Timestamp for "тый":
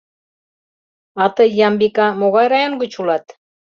1.35-1.49